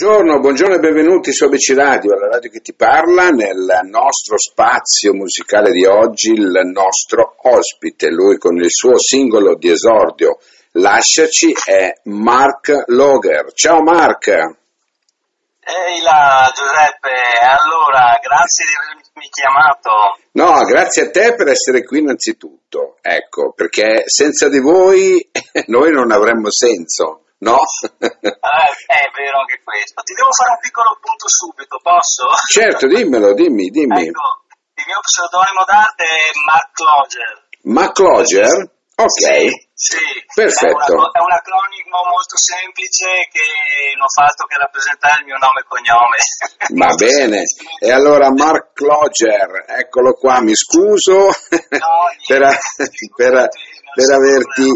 [0.00, 5.12] Buongiorno, buongiorno e benvenuti su ABC Radio, la radio che ti parla, nel nostro spazio
[5.12, 10.38] musicale di oggi, il nostro ospite, lui con il suo singolo di esordio
[10.72, 13.52] Lasciaci è Mark Loger.
[13.52, 14.28] Ciao Mark!
[14.28, 17.12] Ehi là Giuseppe,
[17.60, 20.16] allora grazie di avermi chiamato.
[20.32, 25.30] No, grazie a te per essere qui innanzitutto, ecco, perché senza di voi
[25.66, 27.24] noi non avremmo senso.
[27.40, 27.56] No?
[27.56, 28.36] eh,
[28.86, 30.02] è vero anche questo.
[30.02, 32.28] Ti devo fare un piccolo punto subito, posso?
[32.52, 34.08] Certo, dimmelo, dimmi, dimmi.
[34.08, 34.44] Ecco,
[34.76, 37.48] il mio pseudonimo d'arte è Mark Cloger.
[37.64, 38.78] Mark Cloger?
[39.00, 39.08] Ok.
[39.72, 39.96] Sì, sì.
[40.34, 40.92] Perfetto.
[40.92, 45.40] È, una, è, un acronimo molto semplice che non fa altro che rappresentare il mio
[45.40, 46.20] nome e cognome.
[46.76, 47.44] Va bene.
[47.80, 51.32] E allora Mark Cloger, eccolo qua, mi scuso no,
[52.28, 52.52] per,
[53.16, 53.48] per,
[53.96, 54.68] per averti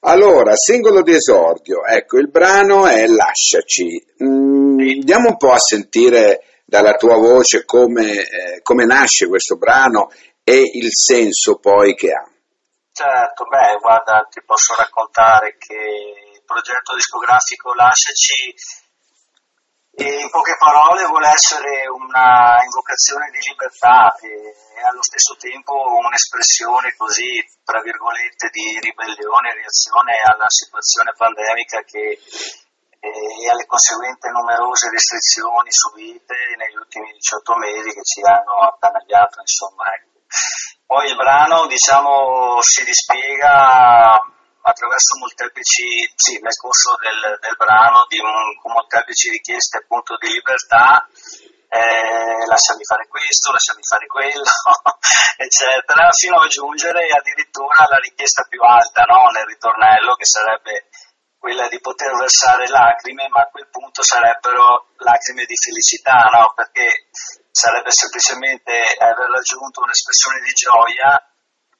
[0.00, 4.06] allora, singolo di esordio, ecco, il brano è Lasciaci.
[4.22, 10.10] Mm, andiamo un po' a sentire dalla tua voce come, eh, come, nasce questo brano
[10.44, 12.24] e il senso poi che ha.
[12.92, 18.54] Certo, beh, guarda, ti posso raccontare che il progetto discografico Lasciaci
[20.06, 24.54] in poche parole vuole essere una invocazione di libertà e
[24.86, 32.14] allo stesso tempo un'espressione così, tra virgolette, di ribellione e reazione alla situazione pandemica che,
[33.00, 39.82] e alle conseguenti numerose restrizioni subite negli ultimi 18 mesi che ci hanno attanagliato, insomma.
[39.98, 40.22] Ecco.
[40.86, 44.14] Poi il brano, diciamo, si dispiega
[44.68, 51.08] attraverso molteplici, sì, nel corso del, del brano, di con molteplici richieste appunto di libertà,
[51.68, 54.44] eh, lasciami fare questo, lasciami fare quello,
[55.36, 59.28] eccetera, fino a giungere addirittura alla richiesta più alta no?
[59.32, 60.88] nel ritornello, che sarebbe
[61.38, 66.52] quella di poter versare lacrime, ma a quel punto sarebbero lacrime di felicità, no?
[66.54, 67.08] perché
[67.50, 71.22] sarebbe semplicemente aver raggiunto un'espressione di gioia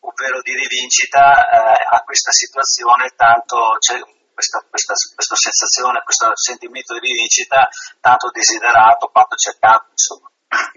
[0.08, 4.00] ovvero di rivincita eh, a questa situazione, tanto c'è
[4.32, 7.68] questa, questa, questa, sensazione, questo sentimento di rivincita
[8.00, 9.90] tanto desiderato quanto cercato.
[9.90, 10.30] Insomma.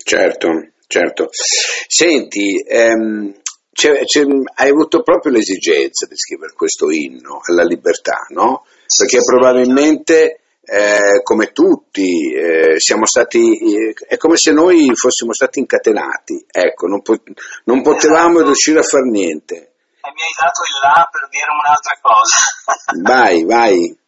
[0.04, 0.50] Certo,
[0.88, 1.30] certo.
[1.32, 3.40] Senti, ehm,
[3.72, 4.24] c'è, c'è,
[4.56, 8.66] hai avuto proprio l'esigenza di scrivere questo inno alla libertà, no?
[8.98, 15.60] Perché probabilmente eh, come tutti, eh, siamo stati, eh, è come se noi fossimo stati
[15.60, 17.24] incatenati, ecco, non, po-
[17.66, 18.46] non potevamo esatto.
[18.46, 19.56] riuscire a fare niente.
[20.02, 22.38] E mi hai dato il là per dire un'altra cosa.
[23.02, 24.00] vai, vai.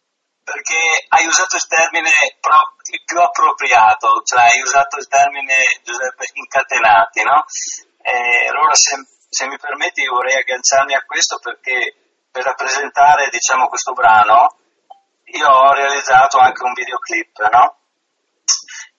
[0.44, 0.78] Perché
[1.08, 2.10] hai usato il termine
[2.40, 7.44] pro- il più appropriato, cioè hai usato il termine Giuseppe incatenati, no?
[8.02, 8.94] E allora se,
[9.28, 11.94] se mi permetti vorrei agganciarmi a questo perché
[12.30, 14.58] per rappresentare diciamo, questo brano
[15.24, 17.78] io ho realizzato anche un videoclip, no?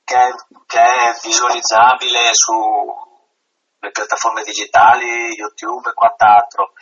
[0.05, 0.21] che,
[0.67, 6.73] che, è visualizzabile sulle piattaforme digitali, YouTube e quant'altro.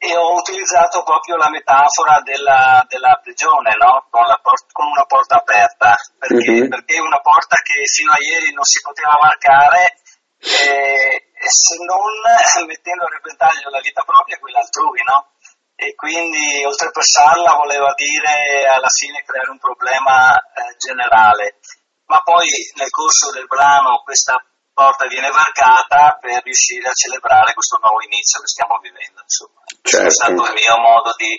[0.00, 4.06] E ho utilizzato proprio la metafora della, della prigione, no?
[4.10, 6.68] con, port- con, una porta aperta, perché, mm-hmm.
[6.68, 9.98] perché una porta che fino a ieri non si poteva marcare
[10.38, 12.14] e, e se non
[12.66, 15.34] mettendo a repentaglio la vita propria e quella altrui, no?
[15.78, 21.62] E quindi oltrepassarla voleva dire alla fine creare un problema eh, generale.
[22.10, 24.42] Ma poi nel corso del brano questa
[24.74, 29.22] porta viene varcata per riuscire a celebrare questo nuovo inizio che stiamo vivendo.
[29.22, 29.62] Insomma.
[29.70, 30.02] Certo.
[30.02, 31.30] Questo è stato il mio modo di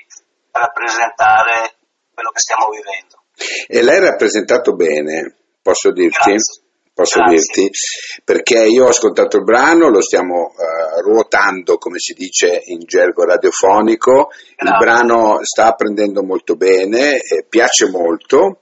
[0.56, 1.76] rappresentare
[2.14, 3.16] quello che stiamo vivendo.
[3.68, 6.32] E l'hai rappresentato bene, posso dirti?
[6.32, 6.69] Grazie
[7.00, 7.38] posso Grazie.
[7.38, 7.72] dirti,
[8.26, 13.24] perché io ho ascoltato il brano, lo stiamo uh, ruotando, come si dice in gergo
[13.24, 14.58] radiofonico, Grazie.
[14.58, 18.60] il brano sta prendendo molto bene, eh, piace molto.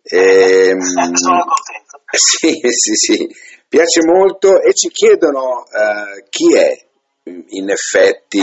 [0.00, 2.00] E, ehm, Sono contento.
[2.14, 3.26] Sì, sì, sì,
[3.66, 6.78] piace molto e ci chiedono uh, chi è
[7.24, 8.42] in effetti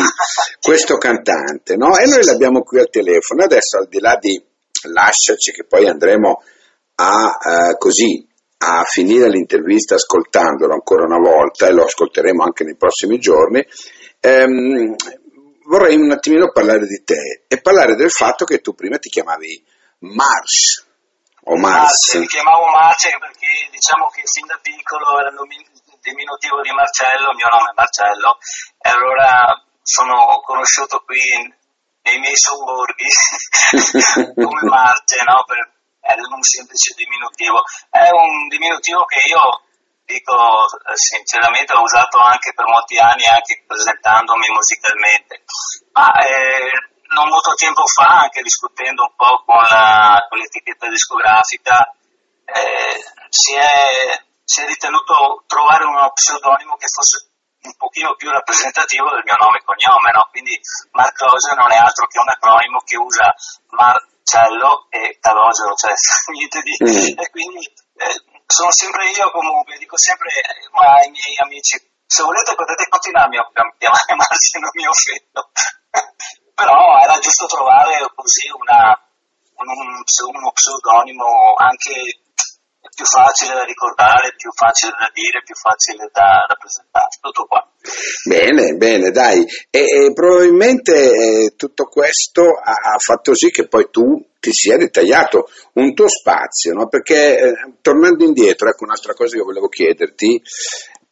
[0.59, 1.95] questo cantante, no?
[1.95, 3.43] E noi l'abbiamo qui al telefono.
[3.43, 4.43] Adesso al di là di
[4.91, 6.41] lasciaci che poi andremo
[6.95, 8.27] a uh, così
[8.61, 13.65] a finire l'intervista ascoltandolo ancora una volta e lo ascolteremo anche nei prossimi giorni,
[14.19, 14.95] ehm,
[15.65, 19.63] vorrei un attimino parlare di te e parlare del fatto che tu prima ti chiamavi
[19.99, 20.85] Mars
[21.45, 22.15] o Mars.
[22.15, 25.37] mi chiamavo Mars perché diciamo che fin da piccolo era il
[26.01, 28.37] diminutivo di Marcello, il mio nome è Marcello,
[28.77, 31.19] e allora sono conosciuto qui
[32.03, 33.07] nei miei sobborghi
[34.35, 35.43] come Marte, no?
[35.45, 37.61] Per, è un semplice diminutivo.
[37.89, 39.63] È un diminutivo che io
[40.09, 45.43] dico eh, sinceramente ho usato anche per molti anni, anche presentandomi musicalmente.
[45.93, 46.71] Ma eh,
[47.13, 51.93] non molto tempo fa, anche discutendo un po' con, la, con l'etichetta discografica,
[52.45, 52.97] eh,
[53.29, 57.29] si, è, si, è, ritenuto trovare uno pseudonimo che fosse
[57.61, 60.27] un pochino più rappresentativo del mio nome e cognome, no?
[60.31, 60.57] quindi
[60.91, 63.33] Mark Roger non è altro che un acronimo che usa
[64.29, 65.93] Marcello e Calogero, cioè
[66.33, 66.75] niente di...
[66.83, 67.17] Mm.
[67.17, 70.29] E quindi eh, sono sempre io comunque, dico sempre
[70.71, 75.49] ma ai miei amici, se volete potete continuarmi a chiamare se non mi offendo,
[76.53, 78.93] però era giusto trovare così una,
[79.57, 82.28] un, uno pseudonimo anche
[82.99, 87.07] più facile da ricordare, più facile da dire, più facile da rappresentare.
[87.21, 87.63] Tutto qua.
[88.27, 89.47] Bene, bene, dai.
[89.69, 94.75] E, e probabilmente eh, tutto questo ha, ha, fatto sì che poi tu ti sia
[94.75, 96.89] ritagliato un tuo spazio, no?
[96.89, 100.41] Perché eh, tornando indietro, ecco un'altra cosa che volevo chiederti.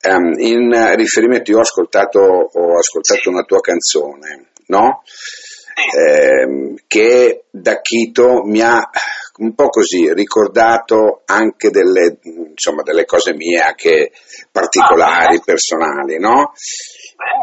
[0.03, 3.29] Um, in riferimento, io ho ascoltato, ho ascoltato sì.
[3.29, 5.01] una tua canzone, no?
[5.05, 5.97] Sì.
[5.97, 8.89] Eh, che da Chito mi ha
[9.37, 14.11] un po' così, ricordato anche delle, insomma, delle cose mie, anche
[14.51, 16.53] particolari, personali, no?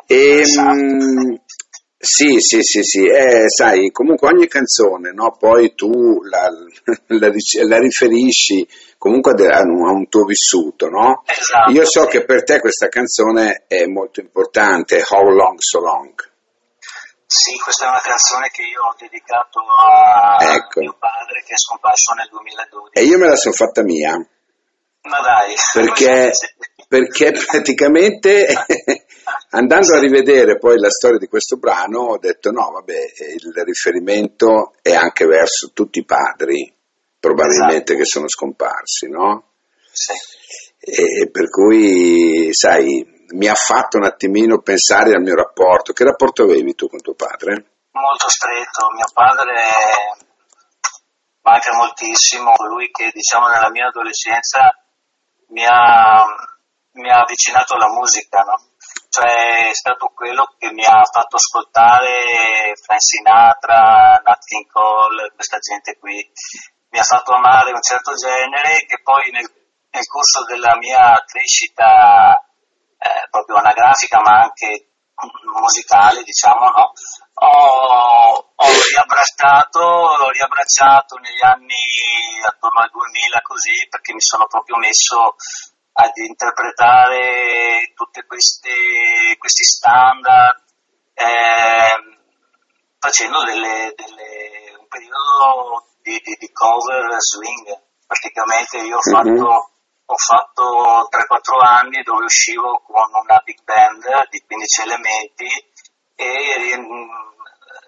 [0.07, 1.35] E, mh,
[2.05, 5.37] sì, sì, sì, sì, eh, sai, comunque ogni canzone, no?
[5.39, 6.49] Poi tu la,
[7.19, 7.31] la,
[7.67, 8.69] la riferisci
[8.99, 11.23] comunque a un tuo vissuto, no?
[11.25, 11.71] Esatto.
[11.73, 16.15] Io so che per te questa canzone è molto importante, How Long So Long.
[17.27, 20.81] Sì, questa è una canzone che io ho dedicato a ecco.
[20.81, 21.14] mio padre
[21.45, 22.99] che è scomparso nel 2012.
[22.99, 24.17] E io me la sono fatta mia.
[24.17, 25.55] Ma dai.
[25.73, 26.33] Perché,
[26.89, 28.47] perché praticamente
[29.51, 32.97] andando a rivedere poi la storia di questo brano ho detto no, vabbè,
[33.35, 36.73] il riferimento è anche verso tutti i padri
[37.25, 37.99] probabilmente esatto.
[37.99, 39.53] che sono scomparsi, no?
[39.91, 40.13] Sì.
[40.79, 43.03] E per cui, sai,
[43.35, 45.95] mi ha fatto un attimino pensare al mio rapporto.
[45.95, 47.65] Che rapporto avevi tu con tuo padre?
[47.93, 48.93] Molto stretto.
[48.95, 49.55] Mio padre
[51.45, 54.75] manca moltissimo, colui che diciamo nella mia adolescenza
[55.49, 56.25] mi ha,
[56.93, 58.57] mi ha avvicinato alla musica, no?
[59.11, 65.59] cioè è stato quello che mi ha fatto ascoltare Frank Sinatra, Nat King Cole, questa
[65.59, 66.17] gente qui,
[66.89, 69.49] mi ha fatto amare un certo genere che poi nel,
[69.91, 72.43] nel corso della mia crescita
[72.99, 74.94] eh, proprio anagrafica ma anche
[75.61, 76.93] musicale, diciamo, no?
[77.35, 81.75] Ho, ho, riabbracciato, l'ho riabbracciato negli anni
[82.47, 85.35] attorno al 2000 così perché mi sono proprio messo
[85.97, 90.63] ad interpretare tutti questi standard
[91.15, 92.19] eh,
[92.99, 97.67] facendo delle, delle, un periodo di, di, di, cover swing
[98.07, 99.73] praticamente io ho fatto mm-hmm
[100.07, 105.47] ho fatto 3-4 anni dove uscivo con una big band di 15 elementi
[106.15, 106.77] e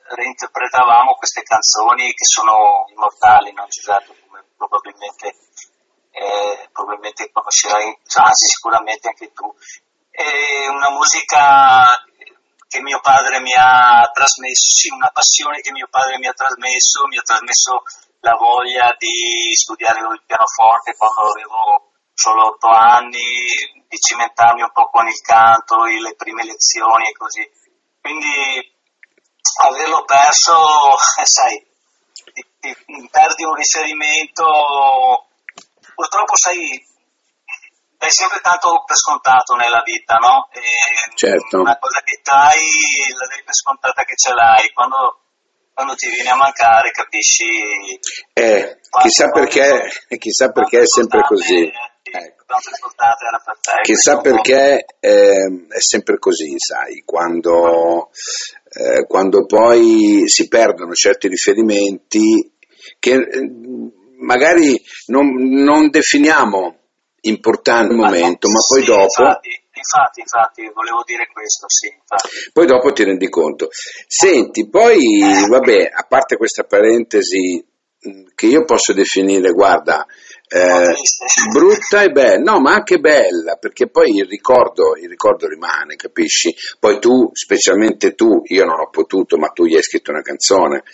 [0.08, 3.66] reinterpretavamo queste canzoni che sono immortali, no?
[3.68, 5.34] Giuseppe, come probabilmente,
[6.10, 9.54] eh, probabilmente conoscerai, anzi sicuramente anche tu.
[10.10, 11.84] È una musica
[12.69, 17.06] che mio padre mi ha trasmesso, sì, una passione che mio padre mi ha trasmesso,
[17.06, 17.82] mi ha trasmesso
[18.20, 23.44] la voglia di studiare il pianoforte quando avevo solo otto anni,
[23.88, 27.44] di cimentarmi un po' con il canto, le prime lezioni e così.
[28.00, 28.74] Quindi
[29.62, 30.56] averlo perso,
[31.20, 31.66] eh, sai,
[32.32, 35.28] ti, ti, perdi un riferimento,
[35.94, 36.82] purtroppo sai,
[37.98, 40.48] dai sempre tanto per scontato nella vita, no?
[40.52, 40.60] E
[41.17, 41.60] certo.
[41.60, 42.64] Una cosa che dai,
[43.12, 45.20] la dai per scontata che ce l'hai, quando,
[45.74, 47.44] quando ti viene a mancare capisci...
[48.32, 51.70] Eh, chissà perché, chissà perché è sempre così.
[52.10, 52.44] Ecco.
[53.82, 58.10] Chissà perché eh, è sempre così, sai, quando,
[58.70, 62.53] eh, quando, poi si perdono certi riferimenti
[62.98, 63.51] che eh,
[64.19, 66.79] magari non, non definiamo
[67.22, 69.03] importante al momento, ma poi sì, dopo...
[69.03, 71.89] Infatti, infatti, infatti, volevo dire questo, sì.
[71.89, 72.51] Infatti.
[72.53, 73.69] Poi dopo ti rendi conto.
[74.06, 77.65] Senti, poi, vabbè, a parte questa parentesi
[78.34, 80.06] che io posso definire, guarda,
[80.48, 80.94] eh,
[81.53, 86.55] brutta e bella, no, ma anche bella, perché poi il ricordo, il ricordo rimane, capisci?
[86.79, 90.84] Poi tu, specialmente tu, io non ho potuto, ma tu gli hai scritto una canzone,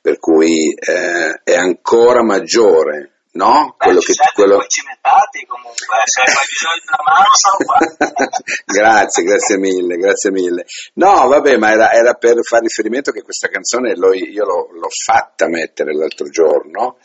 [0.00, 3.14] per cui eh, è ancora maggiore.
[3.32, 3.76] No?
[3.78, 4.64] Beh, quello che, quello...
[4.66, 8.26] cimentati comunque, se hai bisogno di una mano sono qua.
[8.66, 10.64] grazie, grazie mille, grazie mille.
[10.94, 15.46] No, vabbè, ma era, era per fare riferimento che questa canzone io l'ho, l'ho fatta
[15.46, 16.98] mettere l'altro giorno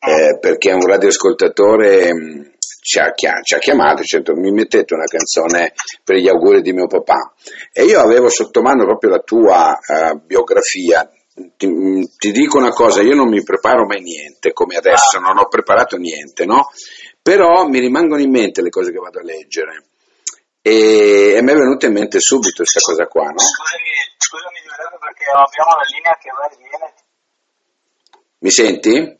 [0.00, 2.42] eh, perché un radioascoltatore mm,
[2.80, 6.86] ci ha, ci ha chiamato dicendo mi mettete una canzone per gli auguri di mio
[6.86, 7.34] papà
[7.72, 11.08] e io avevo sotto mano proprio la tua uh, biografia
[11.56, 15.48] ti, ti, dico una cosa, io non mi preparo mai niente, come adesso, non ho
[15.48, 16.70] preparato niente, no?
[17.22, 19.84] Però mi rimangono in mente le cose che vado a leggere.
[20.60, 23.38] E, e mi è venuta in mente subito questa cosa qua, no?
[23.38, 23.88] Scusami,
[24.18, 24.58] scusami
[25.00, 26.94] perché abbiamo la linea che va e viene.
[28.40, 29.19] Mi senti?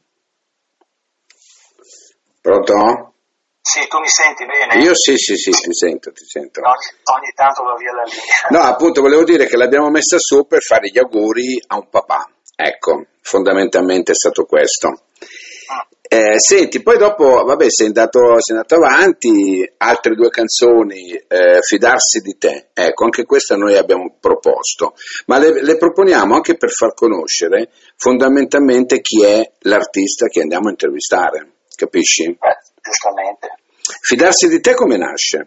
[2.50, 3.14] Pronto?
[3.62, 4.82] Sì, tu mi senti bene?
[4.82, 6.60] Io sì, sì, sì, ti sento, ti sento.
[6.60, 6.74] Ogni,
[7.14, 8.48] ogni tanto va via la linea.
[8.48, 12.28] No, appunto, volevo dire che l'abbiamo messa su per fare gli auguri a un papà.
[12.56, 14.88] Ecco, fondamentalmente è stato questo.
[14.88, 15.78] Mm.
[16.02, 22.18] Eh, senti, poi dopo, vabbè, sei andato, sei andato avanti, altre due canzoni, eh, Fidarsi
[22.18, 22.70] di te.
[22.74, 24.94] Ecco, anche questa noi abbiamo proposto,
[25.26, 30.70] ma le, le proponiamo anche per far conoscere fondamentalmente chi è l'artista che andiamo a
[30.70, 32.24] intervistare, capisci?
[32.24, 33.62] Eh giustamente.
[34.02, 35.38] Fidarsi di te come nasce?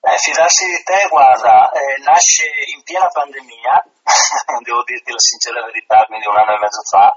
[0.00, 3.84] Eh, fidarsi di te, guarda, eh, nasce in piena pandemia,
[4.64, 7.12] devo dirti la sincera verità, quindi un anno e mezzo fa,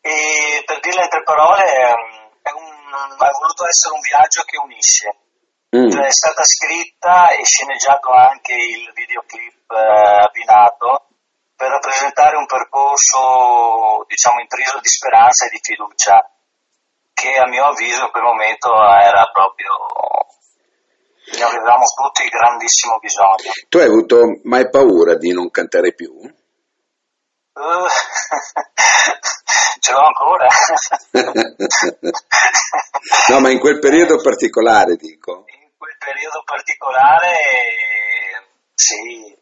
[0.00, 5.08] e per dirle in tre parole, è un, ha voluto essere un viaggio che unisce.
[5.76, 5.90] Mm.
[5.90, 11.08] Cioè, è stata scritta e sceneggiato anche il videoclip eh, abbinato
[11.54, 16.24] per rappresentare un percorso, diciamo, intriso di speranza e di fiducia
[17.18, 19.74] che a mio avviso in quel momento era proprio
[21.36, 23.50] ne avevamo tutti grandissimo bisogno.
[23.68, 26.12] Tu hai avuto mai paura di non cantare più?
[26.14, 26.30] Uh,
[29.80, 30.46] ce l'ho ancora.
[33.28, 35.44] no, ma in quel periodo particolare dico.
[35.46, 37.34] In quel periodo particolare
[38.74, 39.36] sì,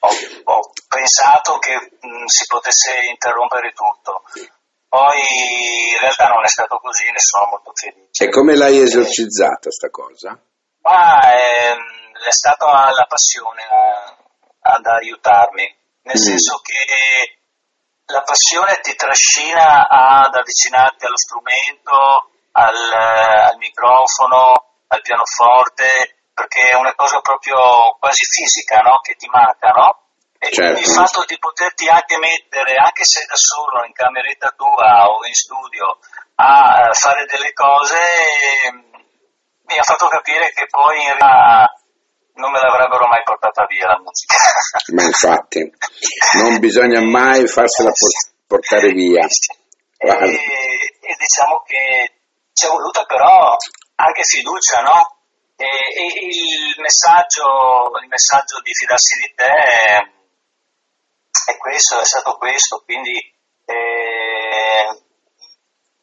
[0.00, 0.08] ho,
[0.44, 4.22] ho pensato che mh, si potesse interrompere tutto.
[4.88, 5.20] Poi
[5.92, 8.24] in realtà non è stato così, ne sono molto felice.
[8.24, 10.40] E come l'hai esorcizzata sta cosa?
[10.80, 14.16] Ma è, ehm, è stata la passione a,
[14.72, 16.24] ad aiutarmi, nel mm.
[16.24, 17.38] senso che
[18.06, 26.76] la passione ti trascina ad avvicinarti allo strumento, al, al microfono, al pianoforte, perché è
[26.76, 29.00] una cosa proprio quasi fisica, no?
[29.02, 30.07] Che ti manca, no?
[30.38, 30.78] Certo.
[30.78, 35.34] il fatto di poterti anche mettere, anche se da solo in cameretta tua o in
[35.34, 35.98] studio,
[36.36, 37.98] a fare delle cose,
[39.66, 41.74] mi ha fatto capire che poi in realtà
[42.34, 44.36] non me l'avrebbero mai portata via la musica.
[44.94, 45.60] Ma infatti,
[46.38, 47.90] non bisogna mai farsela
[48.46, 49.26] portare via.
[49.98, 52.14] E, e, diciamo che
[52.52, 53.56] ci è voluta però
[53.96, 55.18] anche fiducia, no?
[55.56, 60.16] E, e il, messaggio, il messaggio di fidarsi di te
[61.48, 63.16] è, questo, è stato questo, quindi
[63.64, 65.02] eh,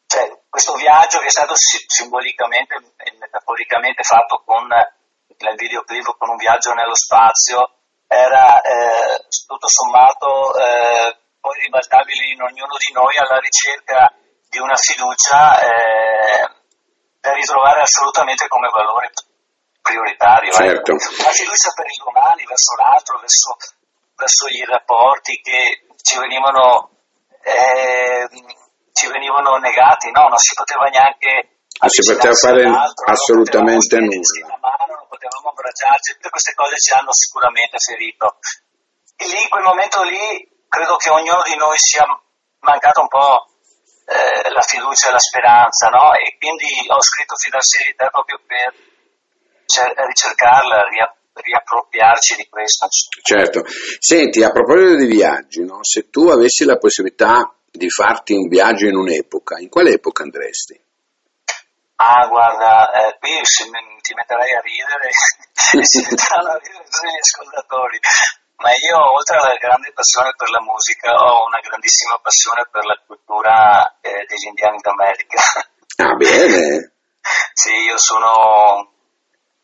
[0.06, 4.66] cioè, questo viaggio che è stato simbolicamente e metaforicamente fatto con
[5.38, 7.74] il videoclip con un viaggio nello spazio
[8.08, 14.12] era eh, tutto sommato eh, poi ribaltabile in ognuno di noi alla ricerca
[14.48, 16.50] di una fiducia eh,
[17.20, 19.12] da ritrovare assolutamente come valore
[19.82, 20.50] prioritario.
[20.50, 20.54] Eh.
[20.54, 20.92] Certo.
[20.92, 23.56] Una fiducia per i domani, verso l'altro, verso
[24.16, 26.90] verso i rapporti che ci venivano,
[27.44, 28.26] eh,
[28.92, 30.28] ci venivano negati, no?
[30.28, 32.64] non si poteva neanche non si poteva fare
[33.04, 34.56] assolutamente non nulla.
[34.56, 38.38] Mano, non potevamo abbracciarci, tutte queste cose ci hanno sicuramente ferito.
[39.16, 42.06] E lì, in quel momento lì, credo che ognuno di noi sia
[42.60, 43.44] mancato un po'
[44.08, 46.14] eh, la fiducia e la speranza, no?
[46.14, 48.72] E quindi ho scritto Fidarsi di te proprio per
[50.06, 52.88] ricercarla, riaprire riappropriarci di questo.
[53.22, 53.64] Certo.
[53.98, 55.78] Senti, a proposito di viaggi, no?
[55.82, 60.80] se tu avessi la possibilità di farti un viaggio in un'epoca, in quale epoca andresti?
[61.96, 65.08] Ah, guarda, eh, qui si, ti metterai a ridere,
[65.84, 67.98] si metteranno a ridere tutti gli ascoltatori,
[68.56, 73.00] ma io oltre alla grande passione per la musica ho una grandissima passione per la
[73.06, 75.40] cultura eh, degli indiani d'America.
[76.04, 76.92] Ah, bene!
[77.52, 78.92] sì, io sono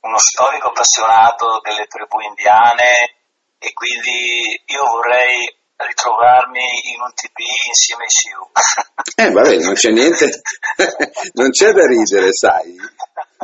[0.02, 3.23] uno storico appassionato delle tribù indiane
[3.59, 8.50] e quindi io vorrei ritrovarmi in un TP insieme ai Sioux.
[9.14, 10.42] Eh vabbè, non c'è niente,
[11.35, 12.75] non c'è da ridere, sai?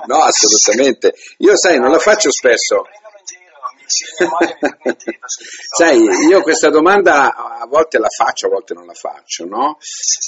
[0.06, 1.14] No, assolutamente.
[1.38, 2.84] Io sai, non la faccio spesso.
[5.76, 5.98] Sai,
[6.28, 9.78] io questa domanda a volte la faccio, a volte non la faccio, no?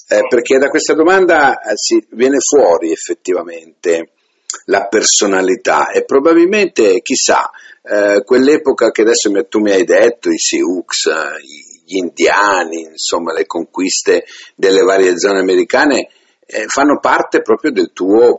[0.08, 4.12] Eh, perché da questa domanda eh, si viene fuori effettivamente
[4.66, 7.50] la personalità e probabilmente, chissà,
[7.82, 10.84] eh, quell'epoca che adesso tu mi hai detto, i Sioux,
[11.84, 16.08] gli indiani, insomma le conquiste delle varie zone americane,
[16.46, 18.36] eh, fanno parte proprio del tuo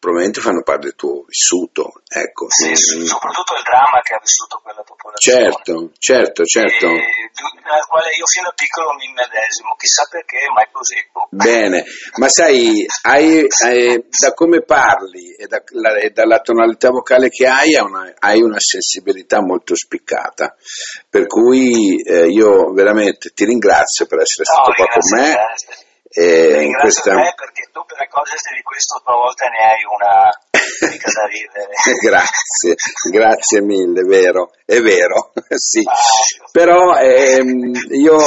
[0.00, 1.99] probabilmente fanno parte del tuo vissuto.
[2.12, 2.50] Ecco.
[2.50, 3.04] Sì, mm.
[3.04, 5.52] soprattutto il dramma che ha vissuto quella popolazione.
[5.52, 6.86] Certo, certo, certo.
[6.88, 7.30] E,
[7.86, 10.96] quale io fino a piccolo mi medesimo, chissà perché, ma è così.
[11.12, 11.28] Boh.
[11.30, 11.84] Bene,
[12.16, 17.46] ma sai, hai, hai, da come parli e, da, la, e, dalla tonalità vocale che
[17.46, 20.56] hai, hai una, hai una sensibilità molto spiccata,
[21.08, 25.30] per cui eh, io veramente ti ringrazio per essere no, stato qua con me.
[25.30, 27.14] Grazie e Ringrazio questa...
[27.14, 31.70] me perché tu per accorgerti di questo a volte ne hai una mica da ridere.
[32.02, 32.74] grazie,
[33.10, 35.82] grazie mille, vero, è vero, sì.
[35.86, 35.94] Ah,
[36.50, 38.18] Però ehm, io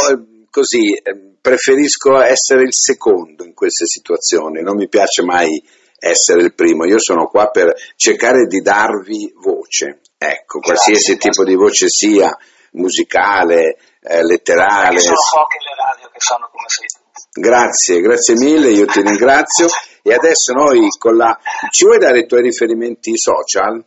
[0.49, 5.61] così ehm, preferisco essere il secondo in queste situazioni, non mi piace mai
[5.99, 11.43] essere il primo, io sono qua per cercare di darvi voce, ecco, qualsiasi grazie, tipo
[11.43, 12.33] di voce sia,
[12.71, 14.99] musicale, eh, letterale.
[14.99, 17.02] Sono poche le radio che fanno come sei tu.
[17.33, 19.65] Grazie, grazie mille, io ti ringrazio.
[20.03, 21.35] E adesso noi con la...
[21.69, 23.83] Ci vuoi dare i tuoi riferimenti social?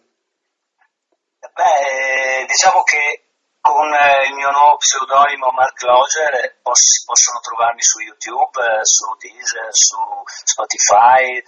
[1.39, 8.01] Beh, diciamo che con eh, il mio nuovo pseudonimo Mark Loger eh, possono trovarmi su
[8.01, 9.97] YouTube, eh, su Deezer, su
[10.45, 11.43] Spotify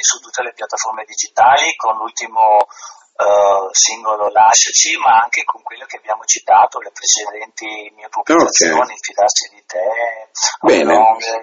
[0.00, 2.66] su tutte le piattaforme digitali con l'ultimo
[3.18, 8.96] uh, singolo Lasciaci, ma anche con quello che abbiamo citato, le precedenti mie pubblicazioni, okay.
[9.00, 10.30] Fidarsi di te,
[10.62, 10.94] Bene.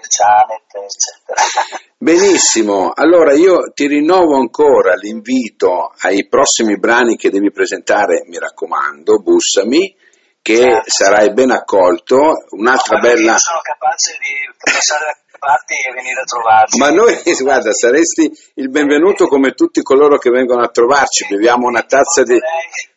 [0.08, 1.42] Janet, eccetera.
[1.98, 9.20] Benissimo, allora io ti rinnovo ancora l'invito ai prossimi brani che devi presentare, mi raccomando,
[9.20, 10.04] bussami
[10.46, 10.90] che certo.
[10.90, 12.46] sarai ben accolto.
[12.50, 13.32] Un'altra no, bella.
[13.32, 16.78] Io sono capace di passare parti e venire a trovarci.
[16.78, 21.26] Ma noi, guarda, saresti il benvenuto come tutti coloro che vengono a trovarci.
[21.28, 22.38] Beviamo una tazza di,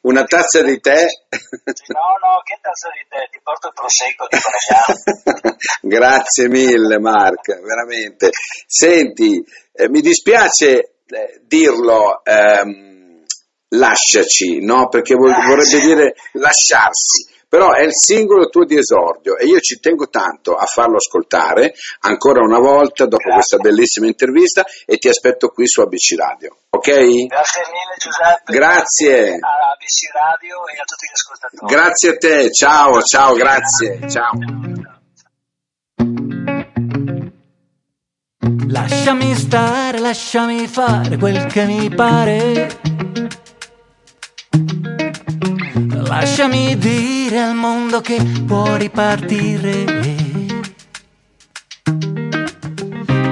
[0.01, 1.05] una tazza di tè.
[1.29, 3.29] No, no, che tazza di tè?
[3.31, 5.55] Ti porto il prosecco di Conegliano.
[5.81, 8.29] Grazie mille, Mark, veramente.
[8.65, 9.43] Senti,
[9.73, 12.23] eh, mi dispiace eh, dirlo.
[12.23, 13.25] Ehm,
[13.69, 14.87] lasciaci, no?
[14.87, 20.07] Perché vorrebbe dire lasciarsi però è il singolo tuo di esordio e io ci tengo
[20.07, 23.33] tanto a farlo ascoltare ancora una volta dopo Grazie.
[23.33, 26.85] questa bellissima intervista e ti aspetto qui su ABC Radio, ok?
[26.85, 28.53] Grazie mille Giuseppe.
[28.53, 29.37] Grazie.
[29.39, 31.73] A ABC Radio e a tutti gli ascoltatori.
[31.73, 34.77] Grazie a te, ciao, ciao, grazie, ciao.
[38.67, 42.67] Lasciami stare, lasciami fare quel che mi pare
[46.09, 49.85] Lasciami dire al mondo che può ripartire.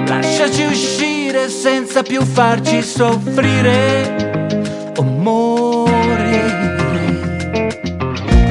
[0.05, 4.91] Lasciaci uscire senza più farci soffrire.
[4.95, 6.43] Amore.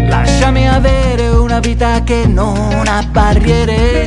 [0.08, 4.06] Lasciami avere una vita che non ha barriere.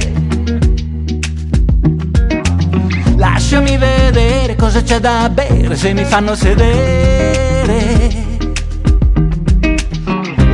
[3.16, 8.29] Lasciami vedere cosa c'è da bere se mi fanno sedere.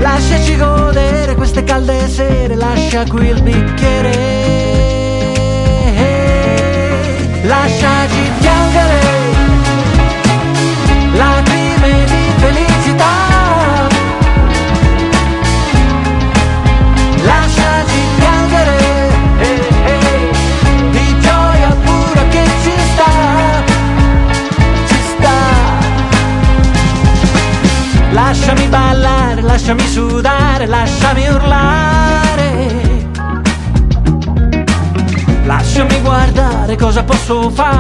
[0.06, 4.12] Lasciaci godere queste calde sere, lascia qui il bicchiere.
[7.42, 9.15] Lasciaci piangere,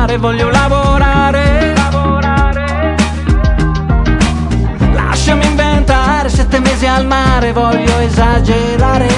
[0.06, 1.74] fare, voglio lavorare.
[1.76, 2.96] lavorare.
[4.94, 9.15] Lasciami inventare sette mesi al mare, voglio esagerare.